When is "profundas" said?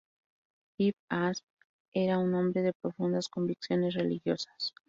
2.73-3.29